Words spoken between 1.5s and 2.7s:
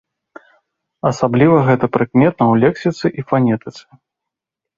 гэта прыкметна ў